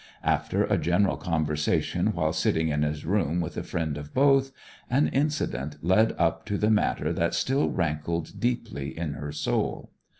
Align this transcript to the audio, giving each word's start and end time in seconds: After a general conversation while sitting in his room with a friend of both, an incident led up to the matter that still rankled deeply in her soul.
After 0.23 0.63
a 0.63 0.79
general 0.79 1.15
conversation 1.15 2.07
while 2.13 2.33
sitting 2.33 2.69
in 2.69 2.81
his 2.81 3.05
room 3.05 3.39
with 3.39 3.55
a 3.55 3.61
friend 3.61 3.99
of 3.99 4.15
both, 4.15 4.51
an 4.89 5.09
incident 5.09 5.75
led 5.83 6.15
up 6.17 6.43
to 6.47 6.57
the 6.57 6.71
matter 6.71 7.13
that 7.13 7.35
still 7.35 7.69
rankled 7.69 8.39
deeply 8.39 8.97
in 8.97 9.13
her 9.13 9.31
soul. 9.31 9.91